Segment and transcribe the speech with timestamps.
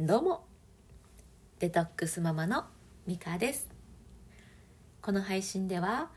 [0.00, 0.44] どうも。
[1.58, 2.66] デトックスママの
[3.04, 3.68] ミカです。
[5.02, 6.10] この配信では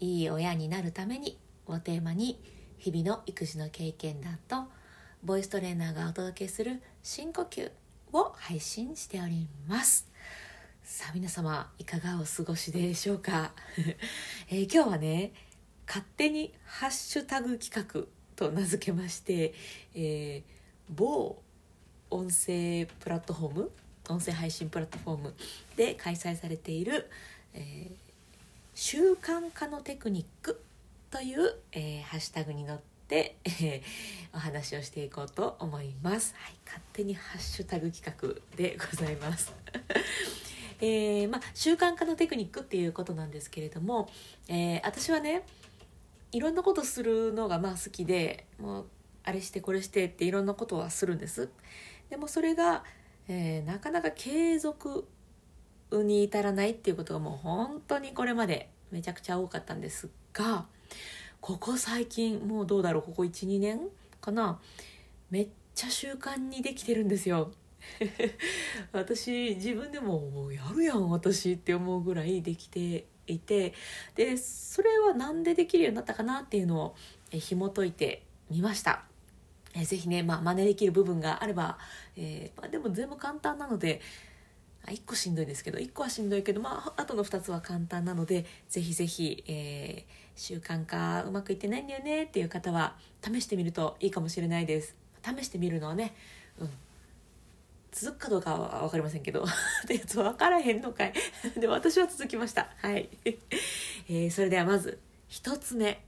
[0.00, 2.38] いい親になるためにをテーマに
[2.76, 4.70] 日々の育児の経験談と
[5.24, 7.72] ボイストレーナーがお届けする深呼吸
[8.12, 10.12] を配信しております。
[10.82, 13.54] さあ皆様いかがお過ごしでしょうか、
[14.50, 15.32] えー、今日はね
[15.86, 18.06] 勝手にハッシュタグ企画
[18.36, 19.54] と名付けまして、
[19.94, 20.52] えー、
[20.90, 21.41] 某
[22.12, 23.70] 音声プラットフォーム
[24.10, 25.34] 音声配信プラットフォーム
[25.76, 27.08] で開催されている、
[27.54, 27.94] えー、
[28.74, 30.60] 習慣化のテクニック
[31.10, 33.82] という、えー、ハッシュタグに乗って、えー、
[34.34, 36.34] お話をしていこうと思います。
[36.36, 39.54] はい、勝手にハッシュタグ企画でございます。
[40.82, 44.10] えー、まあ、習慣化のテクニックっていうことなんですけれども、
[44.48, 45.44] え、私はね
[46.32, 48.86] いろんなことするのがまあ好きでもう
[49.24, 51.48] あれしてこれしてっていろんなことはするんです。
[52.12, 52.84] でもそれが、
[53.26, 55.08] えー、なかなか継続
[55.90, 60.66] に至らないっていうことがもう本当にこれまでめちゃくちゃ多かったんですが
[61.40, 63.80] ここ最近もうどうだろうここ12年
[64.20, 64.60] かな？
[65.30, 67.50] めっちゃ習慣にできてるんですよ。
[68.92, 73.72] 私自分でもやるやん私って思うぐらいできていて
[74.14, 76.94] でそれは何でできるようになったかなっていうのを
[77.30, 79.06] 紐解いてみました。
[79.74, 81.78] えー、ぜひね、まあ、真似できる部分があれば、
[82.16, 84.00] えー、まあ、でも全部簡単なので
[84.86, 94.96] 1個しんどいですけど1個はしんどいけど、まあ、あとの2つは簡単なのでぜひぜひ、えー、習慣化うまくいってないんだよねっていう方は試してみるといいかもしれないです。
[95.22, 96.14] 試してみるのはね、
[96.58, 96.70] うん、
[97.92, 99.44] 続くかどうかは分かりませんけど
[99.84, 101.12] ってやつ分からへんのかい。
[101.56, 102.68] でも私は続きました。
[102.78, 104.98] はい、 えー、それではまず
[105.30, 106.02] 1つ目。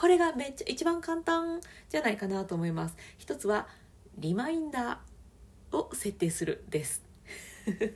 [0.00, 2.96] これがめっちゃ一番簡単じゃないかなと思います。
[3.18, 3.68] 一つは
[4.16, 7.02] リマインダーを設定するです。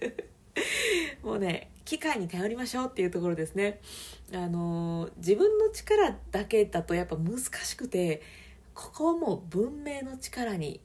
[1.24, 3.80] もうね機械に頼りましょうっていうところですね。
[4.34, 8.20] あの自分の力だけだとやっぱ難しくて
[8.74, 10.83] ここはもう文明の力に、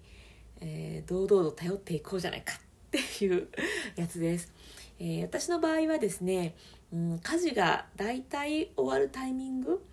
[0.62, 2.60] えー、堂々と頼っていこうじゃないかっ
[2.92, 3.50] ていう
[3.98, 4.54] やつです、
[5.00, 6.56] えー、私の場合はですね、
[6.94, 9.84] うん、家事がだいたい終わるタイミング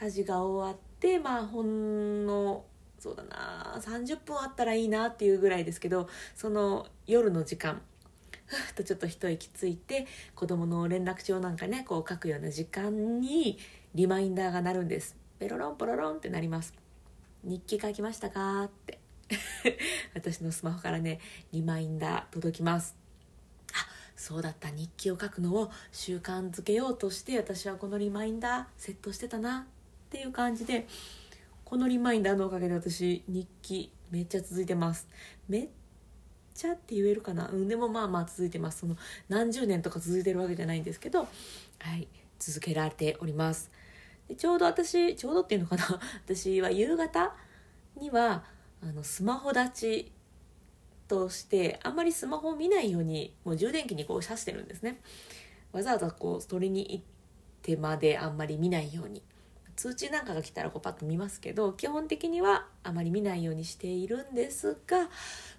[0.00, 2.64] 家事が終わってまあほんの
[2.98, 7.80] そうだな30分あったらいいなっていうぐらいですけどその夜の時間
[8.46, 13.58] ふっとちょっと一息ついて子供の連絡帳なんかねこう書くような時間に
[13.94, 15.16] リマインダーが鳴るんです。
[15.38, 16.74] ペロロンポロロンってなります。
[17.44, 18.98] 日記書きましたかって。
[20.14, 21.20] 私のスマホからね
[21.52, 22.96] リマインダー届きます。
[23.74, 23.86] あ
[24.16, 24.70] そうだった。
[24.70, 29.66] 日記を書くのを習慣づけようとして私はこのリマインダーセットしてたな。
[30.08, 30.86] っていう感じで
[31.66, 35.06] このリマインダーのおかげで私日記めっちゃ続いてます。
[35.48, 35.68] めっ
[36.54, 37.46] ちゃって言えるかな？
[37.48, 38.78] うんでもまあまあ続いてます。
[38.78, 38.96] その
[39.28, 41.28] 何十年とか続いてるわけじゃないんですけど
[41.78, 42.08] はい
[42.38, 43.70] 続けられております。
[44.28, 46.00] でちょうど私ちょうどっていうのかな？
[46.24, 47.36] 私は夕方
[48.00, 48.44] には
[48.82, 50.12] あのスマホ立ち
[51.06, 55.00] としてあんまりスマホを見ないようにもう充電器にこう挿してるんですね。
[55.72, 57.04] わざわざこう取りに行っ
[57.60, 59.22] てまであんまり見ないように。
[59.78, 65.08] 通知なんかが来たらこうパッと見ますけど基本的にはあまり見ないようにしているんですが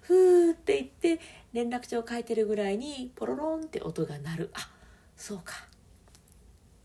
[0.02, 4.50] ふーって言って連絡帳を書いてるぐらいにポロロンって音が鳴る。
[4.52, 4.68] あ
[5.16, 5.66] そうか。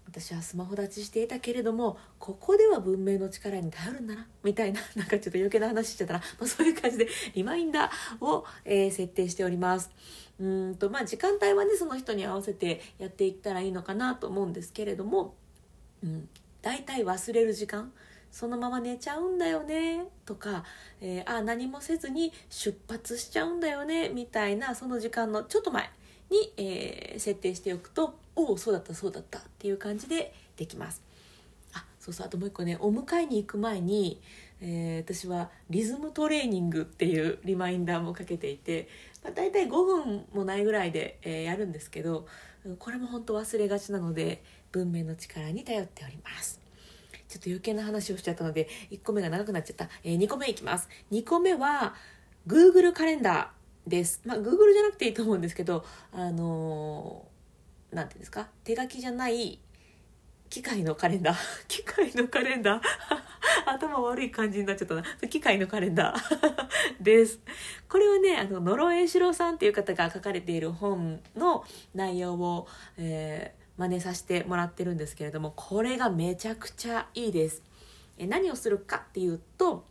[0.08, 9.92] 私はスマホ立ちしていたけれどもここでは文明の力に頼るんだなみたいな なんかちょっと余計な話しちゃったら、まあ、そういう感じでリマインダーを、えー、設定しております。
[10.40, 15.36] うんとまあ時間帯はねその人に合わせてやっていったらいいのかなと思うんですけれども、
[16.02, 16.30] うん、
[16.66, 17.94] 大体忘れる時間。
[18.32, 20.04] そのまま寝ちゃうんだよね。
[20.26, 20.64] とか、
[21.00, 24.10] えー、あ何もせずに出発しちゃうんだよね。
[24.10, 25.92] みたいなその時間のちょっと前
[26.32, 29.38] に、えー、設定しておくとおおそうだったそうだった。
[29.38, 31.04] っていう感じでできます。
[31.74, 32.26] あそうそう。
[32.26, 34.20] あともう一個ねお迎えに行く前に、
[34.60, 38.90] えー、私はリズムトレーニングっていうリマインダーもかけていて、
[39.26, 42.28] まあ、大体5分もないぐらいで、えー、やるんですけど
[42.78, 46.60] これも本当忘れがちなので文明の力に頼っております。
[47.28, 50.88] ちょっと余計な話をしちゃったので1個目が長くなっちゃった、えー、2個目いきます。
[51.12, 51.96] 2個目は
[52.48, 54.22] Google カレンダーです。
[54.26, 55.84] まあ Google じゃなくていいと思うんですけど
[56.14, 58.48] あのー、なんていうんですか？
[58.64, 59.60] 手書きじゃない
[60.50, 61.38] 機械のカレンダー。
[61.68, 62.82] 機械のカレンダー。
[63.66, 65.04] 頭悪い感じになっちゃったな。
[65.30, 66.24] 機械のカレンダー。
[67.02, 67.40] です。
[67.90, 71.64] これはねあの野呂栄四郎さんっていう方が書かれている本の
[71.94, 72.68] 内容を、
[72.98, 77.62] えー真似させてもらってるんですけれどもこれがめちゃくちゃいいです。
[78.18, 79.86] え何をするかっていうと、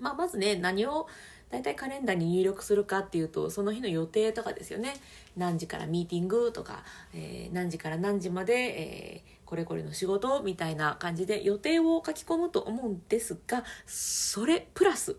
[0.00, 1.06] まあ、まずね何を
[1.50, 4.94] 大体カレンダーに入力するかっていうとその日の予定とかですよね。
[5.36, 6.82] 何時からミーティングとか、
[7.12, 15.16] えー、何時から何時まで、え、これこれの仕事みたいな感じで予定を書き込むと思うんですがそれプラス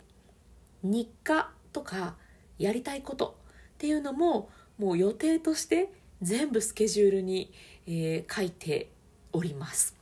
[0.83, 2.15] 日課とか
[2.57, 3.37] やりたいこと
[3.75, 5.91] っていうのももう予定として
[6.21, 7.51] 全部スケジュールに、
[7.87, 8.89] えー、書いて
[9.33, 9.95] おります。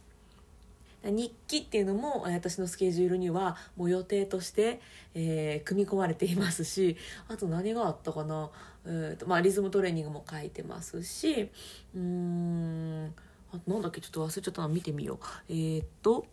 [1.12, 4.80] 日記っていうのも私のスケジュールにはもう予定として、
[5.14, 6.96] えー、組み込まれていますし
[7.28, 8.50] あと何があったかな、
[8.86, 11.50] えーとまあ、リズムトレーニングも書いてますし
[11.94, 13.14] うん
[13.54, 15.18] あなんだっけちょっと忘れちゃったな見てみよう。
[15.50, 16.26] えー、っと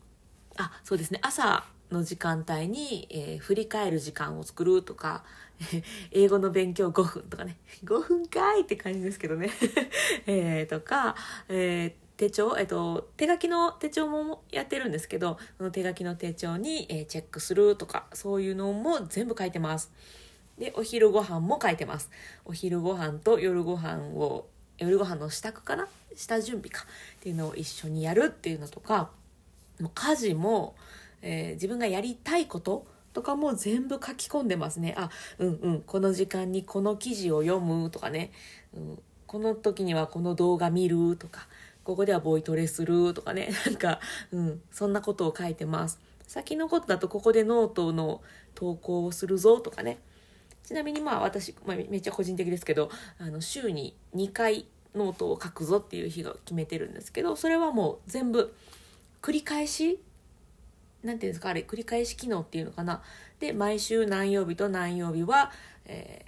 [0.57, 1.21] あそうですね。
[1.23, 5.25] 朝の時間帯に、えー、振り返る時間を作るとか
[5.73, 5.83] え
[6.13, 7.59] 英語の勉強5分とかね。
[7.85, 9.51] 5分かいって感じですけどね。
[10.27, 11.15] えとか、
[11.49, 19.91] えー手帳、えっと、手書きの手帳もやってるんですけどその手書きの手帳に、えー、チェックするとかそういうのも全部書いてます。
[20.59, 22.11] でお昼ご飯も書いてます。
[22.45, 24.47] お昼ご飯と夜ご飯を
[24.81, 25.87] 夜ご飯の支度かな？
[26.17, 26.87] 下準備か？
[27.19, 29.11] っていうのを一緒にやるっていうのとか
[29.95, 30.75] 家事も、
[31.23, 34.95] えー、自分がやりたいこととかも全部書き込んでますね。
[34.97, 38.33] あうんうんこの時間にこの記事を読むとかね、
[38.75, 41.47] うん、この時にはこの動画見るとか。
[41.83, 44.01] ここではボイトレするとかね、 なんか、
[44.33, 45.99] うん、そんなことを書いてます。
[46.27, 48.23] 先のことだとここでノートの
[48.55, 49.99] 投稿をするぞとかね。
[50.65, 58.55] ちなみにまあ私、まあ、めっちゃ個人的ですけど、あの週に2回ノートを書くぞっていう日が決めてるんですけど、それはもう全部
[59.23, 60.01] 繰り返し
[61.03, 63.03] なんていうんですかあれ繰り返し機能っていうのかな
[63.39, 65.51] で毎週何曜日と何曜日は、
[65.87, 66.27] え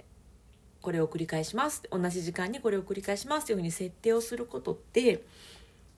[0.81, 5.23] これを繰り返します同じ時間にこれを繰り返しますというふうに設定をすることって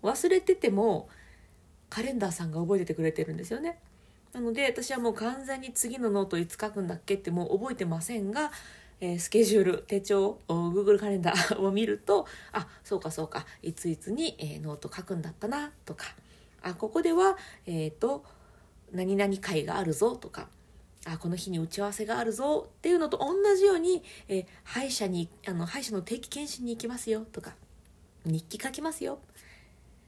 [0.04, 1.10] 忘れてても
[1.90, 3.80] カレンダーさんが覚えててくれてるんですよね。
[4.36, 8.52] なので私はもう完全に次のノートいつ書くんだっけってもう覚えてませんが、
[9.00, 16.08] えー、スケジュール手帳 Google カレンダーを見るとあそうかそうかいついつに、えー、ノート書くんだったなとか
[16.62, 18.26] あここではえっ、ー、と
[18.92, 20.50] 何々会があるぞとか
[21.06, 27.54] あこの日に打ち合わせがあるぞっていうのと同じように、えー、歯医者にあの歯医者の定期検診に行きますよとか
[28.26, 29.20] 日記書きますよ。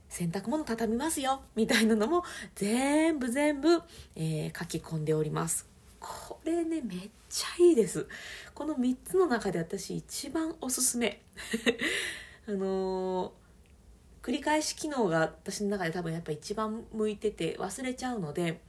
[0.10, 2.24] 洗濯物畳みますよみたいなのも
[2.56, 3.82] 全部全部、
[4.16, 5.68] えー、書き込んでおります。
[6.00, 8.08] これねめっちゃいいです。
[8.54, 11.22] この3つの中で私一番おすすめ。
[12.48, 18.62] あのー、繰り返し機能が私の中で多分やっぱ一番向いてて忘れちゃうので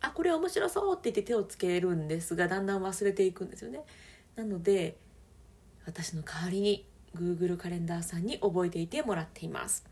[0.00, 3.82] あこれ面白そうって言って手をつけるんですがだんだん忘れていくんですよね。
[4.36, 4.96] なので
[5.86, 6.86] 私の代わりに
[7.16, 9.84] Google カレンダーさんに覚えていてもらっています。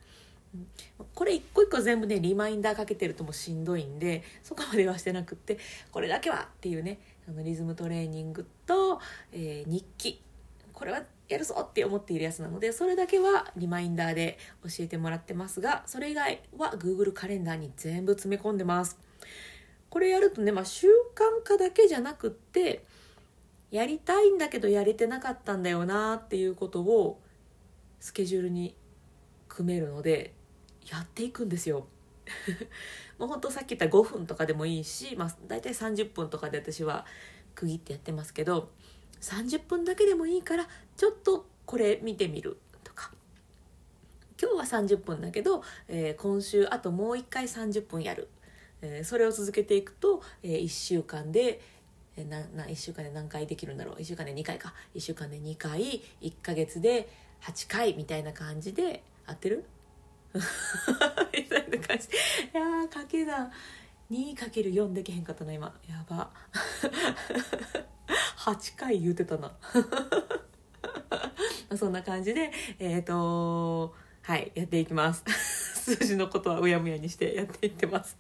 [1.15, 5.59] これ一個一個全部ねリマインダーかけてるともしんどいんでそこまではしてなくって
[5.91, 6.99] これだけはっていうね
[7.29, 9.01] あのリズムトレーニングと、
[9.33, 10.23] えー、日記。
[10.73, 18.99] これはやるぞって思っているやつなのでそれだけはリマインダーで教えてもらってますがそれ以外は Google カレンダーに全部詰め込んでます。
[19.89, 22.85] これやるとね、まあ、習慣化だけじゃなくって
[23.71, 27.21] やりたいんだけどやれてなかったんだよなっていうことを
[27.99, 28.75] スケジュールに
[29.49, 30.35] 組めるので
[30.91, 31.87] やっていくんですよ。
[33.19, 37.07] もうほんとさっき言った5分とかでもいいし、まあ、大体30分とかで私は
[37.55, 38.71] 区切ってやってますけど
[39.21, 43.13] 30分だけでもいいからちょっとこれ見てみるとか。
[44.41, 48.29] 今日は30分だけど、えー、今週あともう1回30分やる。
[48.83, 51.63] えー、それを続けていくと、えー、1週間で、
[52.17, 53.95] えー、なな1週間で何回できるんだろう。
[53.97, 54.75] 1週間で2回か。
[54.95, 57.09] 1週間で2回1ヶ月で
[57.43, 59.65] 8回みたいな感じで合ってる？
[61.33, 62.05] みたいな感じ。
[62.05, 62.09] い
[62.53, 63.51] やー掛け算。
[64.11, 65.75] 2×4 できへんかったな今。
[65.89, 66.31] やば。
[68.39, 69.53] 8回言うてたな。
[71.77, 75.25] そんな感じでえっ、ー、とはいやっていきます。
[75.95, 78.17] 数字のことはうやむやにしてやっていってます。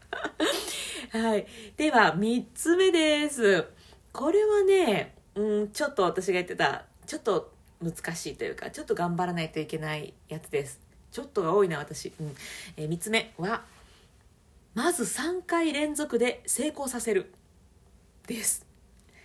[1.10, 1.46] はい。
[1.76, 3.64] では、3つ目です。
[4.12, 10.80] これはね、うん、ちょっと私が言ってた、ちょっと難しいというか、ちょっと頑張らないといけないやつです。
[11.16, 12.12] ちょっとが多いな、私。
[12.20, 12.34] うん。
[12.76, 13.64] えー、3つ目は、
[14.74, 17.32] まず3回連続で成功させる。
[18.26, 18.66] です。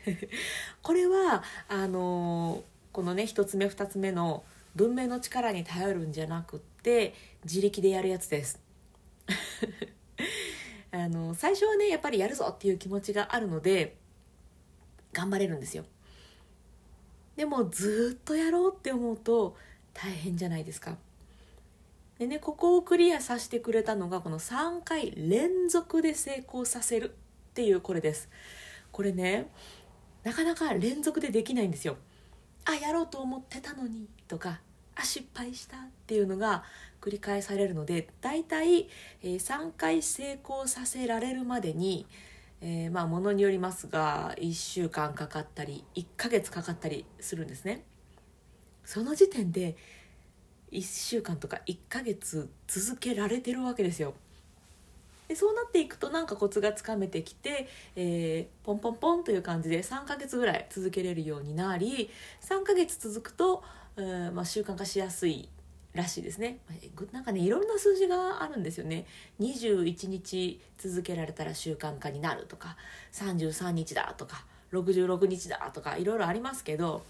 [0.81, 2.61] これは、あのー、
[2.93, 8.61] このね、1つ目、2つ目の文明の力に頼るんじゃなくって、自力でやるやつです。
[10.93, 13.97] あの最初はねやっぱりやるぞっていう気持ちがあるので
[15.13, 15.85] 頑張れるんですよ
[17.37, 19.55] でもずっとやろうって思うと
[19.93, 20.97] 大変じゃないですか
[22.21, 27.15] でねここをクリアさせてくれたのがこの3回連続で成功させる
[27.49, 28.29] っていうこれです
[28.91, 29.49] これね
[30.23, 31.97] なかなか連続でできないんですよ。
[32.65, 34.59] あやろうと思ってたのにとか
[34.95, 36.63] あ失敗したっていうのが
[37.01, 38.87] 繰り返されるのでだいたい
[39.23, 42.05] 3回成功させられるまでに、
[42.61, 47.83] えー、まあものによりますが1週間かかったり1ヶ月かかったりするんですね。
[48.85, 49.75] その時点で
[50.71, 54.13] 1週間とか1ヶ月続けられてるわけですよ。
[55.27, 62.09] でそうなっていくとなんかコツがつかめてきて、えー、ポンポンポンという感じで3ヶ月ぐらい続けれるようになり
[62.41, 63.63] 3ヶ月続くと、
[63.95, 65.47] えー、まあ、習慣化しやすい
[65.93, 66.59] らしいですね
[67.13, 69.05] なんかねいろんな数字があるんですよね
[69.39, 72.75] 21日続けられたら習慣化になるとか
[73.13, 77.03] 33日だとか66日だとかいろいろありますけど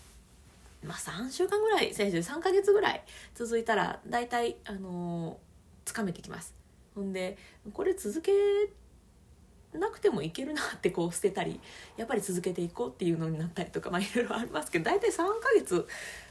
[0.83, 3.03] まあ3週間ぐらい先生3ヶ月ぐらい
[3.35, 5.37] 続いたら大体あの、
[5.85, 6.53] つかめてきます
[6.95, 7.37] ほんで
[7.73, 8.31] これ続け
[9.77, 11.59] なくてもいけるなってこう捨てたり
[11.95, 15.87] やっぱり続けていこうっていうのになったりとかまあいろいろありますけど大体3ヶ月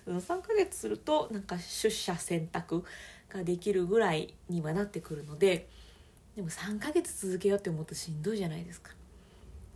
[0.06, 2.84] 3ヶ月するとなんか出社選択
[3.30, 5.68] ができるぐらいにはなってくるので
[6.36, 8.92] でも3ヶ月続けようって思うとしんどいじゃないですか。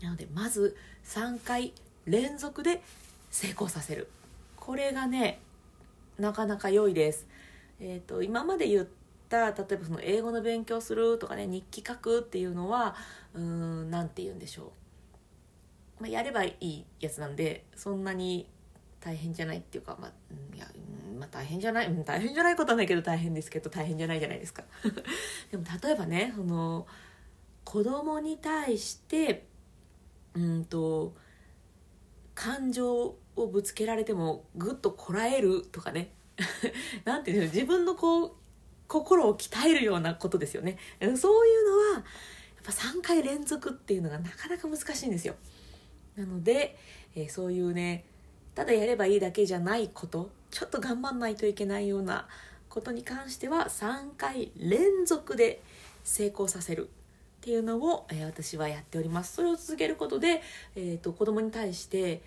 [0.03, 1.73] なのでまず3回
[2.05, 2.83] 連続で
[3.31, 4.09] 成功させる
[4.65, 5.41] これがね
[6.19, 7.27] なかなか良いです。
[7.81, 8.87] えーと、今まで言っ
[9.29, 12.97] た例えばその英語の勉強するとかね日記書くっていうのは
[13.35, 14.73] うん何て言うんでしょ
[15.99, 18.49] う、まあ、やればいいやつなんでそんなに
[19.01, 20.67] 大変じゃないっていうか、まあ、いや、
[21.19, 24.65] まあ、大変じゃない、大変じゃないことはないけど大変ですけど大変じゃないじゃないですか。
[25.53, 26.87] でも例えばねその
[27.65, 29.45] 子供に対して
[30.33, 31.13] うんと
[32.35, 36.11] 感情をぶつけられてもぐっとこらえるとかね。
[37.05, 38.33] なんていうの自分のこう
[38.89, 40.79] 心を鍛えるようなことですよね。
[41.01, 42.05] そういうのはやっ
[42.65, 45.35] ぱ3回連続っていうのがなかなか難しいんですよ。
[46.17, 46.77] なので、
[47.15, 48.05] えー、そういうね
[48.55, 52.29] ただやればいいだけじゃないことちょっと頑張んないといけないような
[52.69, 55.61] ことに関しては3回連続で
[56.05, 56.89] 成功させる。
[56.89, 59.35] っていうのを、えー、私はやっております。
[59.35, 60.41] それを続けることで、
[60.77, 62.23] えーと、と子供に対して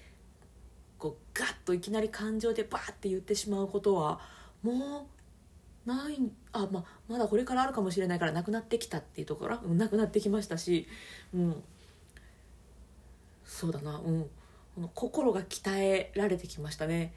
[0.98, 4.20] こうガッといきなり感情でバーって言ってしまうことは
[4.64, 5.08] も
[5.86, 6.18] うない。
[6.52, 9.58] あ、ま、まだこれからあるかもしれないからなくなってきたっていうところ。
[9.62, 10.88] なくなってきましたし、
[11.34, 11.64] うん、
[13.46, 14.30] そうだな、うん、
[14.76, 17.14] この心が鍛えられてきましたね。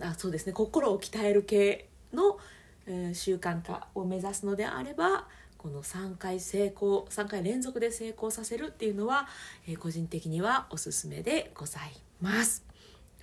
[0.00, 0.52] あそうですね。
[0.52, 2.38] 心を鍛える系の、
[2.86, 9.28] えー、習慣化を目指すのであればこの3回成功3回連続で成功させるっていうのは、
[9.68, 12.73] えー、個人的にはおすすめでございます。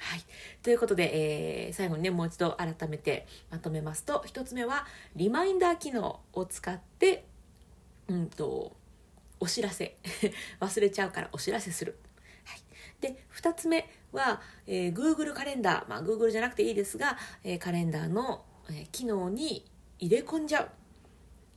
[0.01, 0.21] はい、
[0.63, 7.25] ということで、えー、最後にねもう一度改めてまとめますと1つ目はリマインダー機能を使って
[8.07, 8.75] うんと
[9.39, 9.97] お知らせ。
[10.61, 11.97] 忘れちゃうからお知らせする。
[12.45, 12.61] はい、
[13.01, 19.65] で2つ目は、えー、Google カレンダー、まあ、Google じゃなくていいですが、えー、カレンダーの、え、機能に
[19.97, 20.69] 入れ込んじゃう。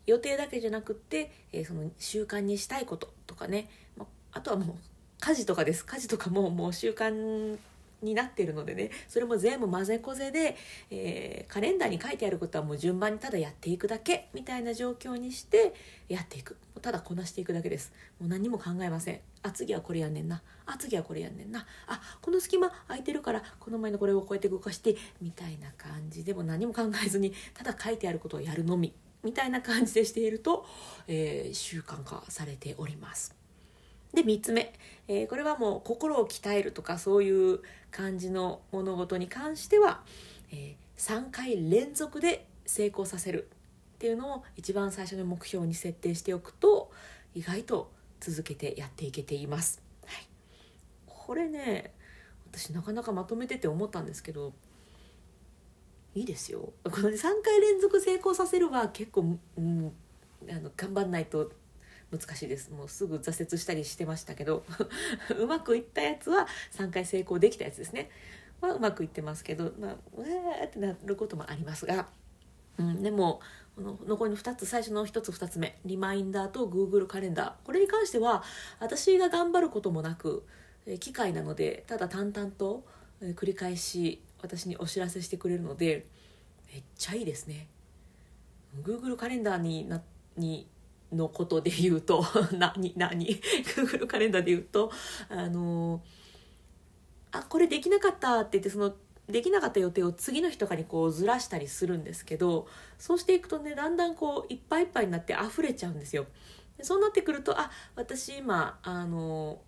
[0.07, 4.77] 予定だけじゃなくって、えー、その習慣にしたいこととかね、まあ、あとはもう
[5.21, 5.85] 家事とかです。
[5.85, 7.59] 家事とかももう習慣
[8.05, 10.57] になってるのでねそれも全部混ぜこぜで、
[10.91, 15.75] えー、カレンダーに書いてあることはもう順番にただやっていくだけみたいな状況にして
[16.09, 16.57] やっていく。
[16.83, 17.93] ただこなしていくだけです。
[18.21, 19.21] もう何も考えません。
[19.43, 20.43] あ次はこれやんねんな。
[20.67, 21.67] あ次はこれやんねんな。
[21.87, 28.93] あこの隙間空いてるからこの前のこれをこうやって動かしてみたいな感じでも何も考えずにただ書いてあることをやるのみ。
[29.23, 30.67] みたいな感じでしていると、
[31.09, 33.44] えー、習慣化されております。
[34.15, 34.73] で3つ目、
[35.09, 40.03] えー、これはもう心を鍛えるとかそういう感じの物事に関しては、
[40.53, 43.49] えー、3回連続で成功させる。
[43.95, 46.91] っていうのを一番最初の目標に設定しておくと
[47.35, 47.91] 意外と
[48.21, 49.83] 続けてやっていけています。
[50.05, 50.29] はい、
[51.07, 51.95] これね
[52.51, 54.53] 私なかなかまとめてて思ったんですけど
[56.15, 56.73] いいですよ。
[56.85, 59.93] この3回連続成功させるは結構、うん、
[60.51, 61.51] あの頑張んないと
[62.17, 62.71] 難しいです。
[62.71, 64.65] もうすぐ挫折したりしてましたけど
[65.39, 68.11] うまくいったやつは3回成功できたやつですね。
[68.61, 72.09] はうまくいってますけどまあうわーってなることもありますが、
[72.79, 73.41] うん、でも
[73.77, 78.43] この残りの2つ最初の1つ2つ目リマインダーと Google カレンダーこれに関しては
[78.81, 80.45] 私が頑張ることもなく
[81.01, 82.85] 機械なのでただ淡々と
[83.21, 86.07] 繰り返し私にお知らせしてくれるので
[86.73, 87.69] めっちゃいいですね。
[88.83, 90.03] Google カレンダーにな
[90.37, 90.69] に
[91.15, 93.41] のことで言うと 何何
[93.77, 94.91] ？Google カレンダーで言うと
[95.29, 96.03] あの
[97.33, 98.95] あこれできなかったって言ってその
[99.29, 102.69] できなかった予定を次の日とかにこうずらしたりするんですけど
[102.99, 106.27] そうしていくとねだんだんこういっぱいいっぱいになって溢れちゃうんですよ。
[106.83, 109.61] そうなってくるとあ私今あの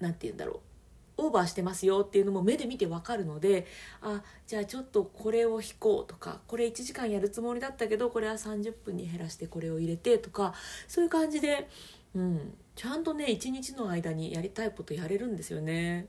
[0.00, 0.73] なんて言うんだろう
[1.16, 3.66] オーバーしてますよっていうのも目で見てわかるので
[4.02, 10.54] あじゃあちょっとこれを引こうとかこれ1時間やるつもりだったけどこれは30分に減らしてこれを入れてとか
[10.88, 11.68] そういう感じで、
[12.14, 16.06] うん、ちゃんとね一日の間にやりたいことやれるんですよね。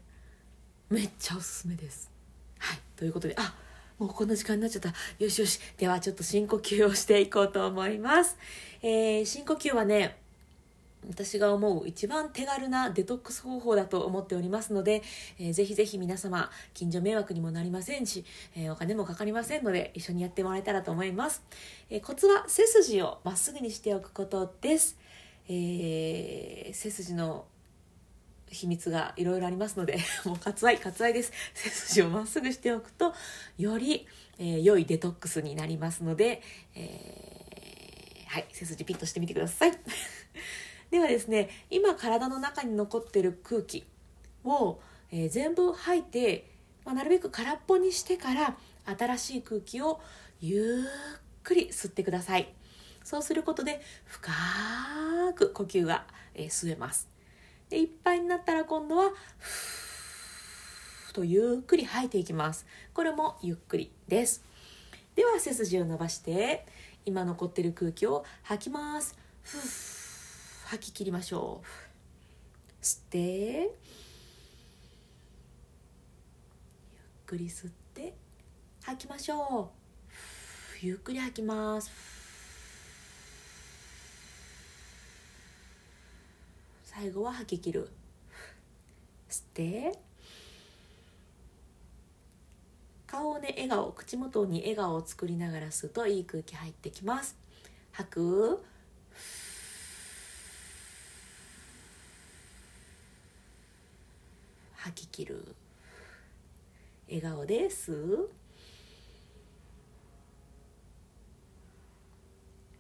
[0.90, 2.12] めっちゃおすすめです。
[2.60, 3.56] はいということであ
[3.98, 4.94] もうこんな時間になっちゃった。
[5.20, 5.60] よしよし。
[5.78, 8.38] ではちょっと深呼吸をしていこうと思います、
[8.82, 10.18] えー、深呼吸はね
[11.10, 15.04] 私が思う一番手軽なデトックス方法だと思っておりますので、
[15.40, 21.44] えー、ぜひぜひ皆様近所迷惑にもなりませんし、えー、お金もかかりませんので一緒にやってもらえたらと思います、
[21.90, 24.98] えー、コツは背筋をまっすぐにしておくことです、
[25.48, 27.46] えー、背筋の
[28.56, 31.32] 秘密がいろいろありますので もう割愛割愛です。
[31.54, 33.14] 背筋をまっすぐしておくと
[33.58, 34.08] より、
[34.38, 36.42] えー、良いデトックスになりますので、
[36.76, 39.72] えー、はい背筋ピッとしてみてください。
[40.96, 43.84] ではですね今体の中に残ってる空気
[44.46, 44.80] を、
[45.12, 46.50] えー、全部吐いて、
[46.86, 50.00] まあ、なるべく空っぽにしてから新しい空気を
[50.40, 50.86] ゆっ
[51.44, 52.48] くり吸ってください。
[53.04, 54.32] そうすることで深
[55.36, 57.10] く呼吸が、えー、吸えます。
[57.70, 62.66] でいっぱいになったら今度はふーとゆっくり吐いていきます。
[62.94, 64.46] これもゆっくりです。
[65.14, 66.66] では背筋を伸ばして
[67.06, 69.14] 今残ってる空気を吐きます。
[69.44, 70.05] ふー
[70.66, 72.84] 吐き切りましょう。
[72.84, 73.20] 吸って。
[73.20, 73.70] ゆっ
[77.28, 78.16] くり吸って
[78.84, 79.72] 吐きましょ
[80.82, 80.86] う。
[80.86, 81.92] ゆっくり吐きます。
[86.84, 87.92] 最後は吐き切る。
[89.30, 90.00] 吸って。
[93.06, 93.92] 顔をね笑顔。
[93.92, 97.38] 口元に笑顔を作りながら吸うといい空気入ってきます。
[97.92, 98.75] 吐く。
[104.86, 105.56] 吐き切る
[107.08, 107.92] 笑顔です。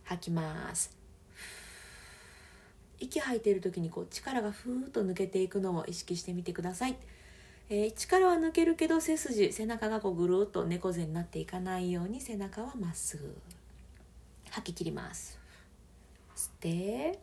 [0.03, 0.95] 吐きます。
[2.99, 6.95] 息吐いている時にこう力がふーっと抜けていくのを意識してみてください、
[7.69, 13.35] えー、力は抜けるけど背筋背中がこうぐるっと猫背になっていかないように背中はまっすぐ。
[14.51, 15.39] 吐き切ります。
[16.35, 17.19] 吸って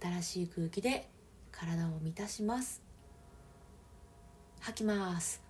[0.00, 1.08] 新しい空気で
[1.60, 2.82] 体を満たします。
[4.60, 5.42] 吐きます。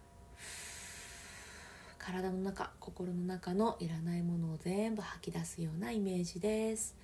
[1.98, 6.96] 体の中心の中のいらないものを全部吐き出すようなイメージです。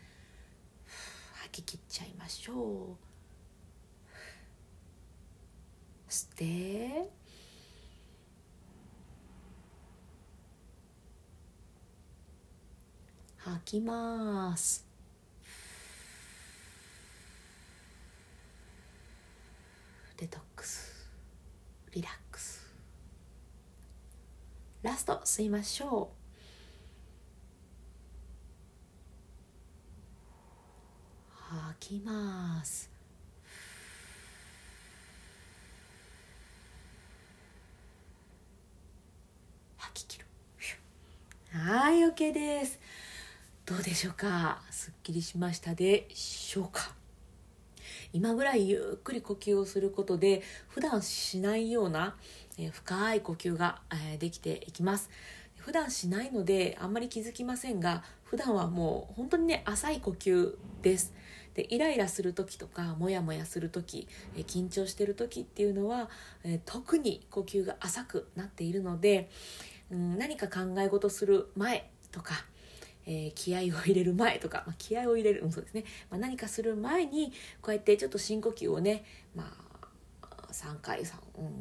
[1.34, 2.96] 吐き切っちゃいましょ
[6.08, 6.10] う。
[6.10, 7.08] 吸って。
[13.36, 14.95] 吐きます。
[20.16, 21.10] デトックス。
[21.92, 22.64] リラックス。
[24.82, 26.16] ラスト吸いましょう。
[31.34, 32.90] 吐きます。
[39.76, 40.26] 吐き切る。
[41.52, 42.80] はい OK です。
[43.66, 44.62] どうでしょうか？
[44.70, 46.94] すっきりしましたでしょうか？
[48.12, 52.16] 今ぐらいゆっくり呼吸をすることで普段しないような、
[52.58, 53.80] え、深い呼吸が、
[54.12, 55.10] え、できていきます。
[55.56, 61.12] 普段しないのであんまり気づきませんが普段はもう本当にね浅い呼吸です。
[61.54, 66.10] でイライラする時とかモヤモヤする時、え緊張してる時っていうのは、
[66.44, 69.30] え特に呼吸が浅くなっているので、
[69.90, 72.44] うん、何か考え事する前とか
[73.06, 81.14] えー、気合を入れる前とか、まあ、気合を入れる、うん、そうですね、まあ、何かする前にこうやってちょっと深呼吸をね、まあ、3回3、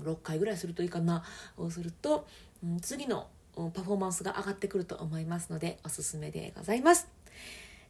[0.04, 1.24] 6回ぐらいするといいかな
[1.58, 2.28] をすると、
[2.64, 7.08] うん、次のパフォーマンスが上がってくると思いますのでおすすめでございます。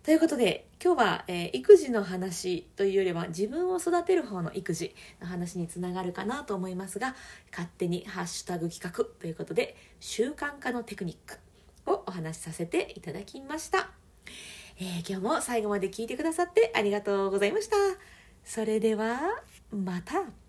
[0.03, 7.15] ということで今日は、えー、育児の話というよりは自分を育てる方の育児の話につながるかなと思いますが
[7.49, 11.39] 勝手にハッシュタグ企画ということで習慣化のテクニック
[11.87, 13.89] をお話しさせていただきました。
[14.79, 17.75] えー、今日も最後まで聞いてくださってありがとうございました。
[18.43, 19.19] それでは、
[19.71, 20.44] また。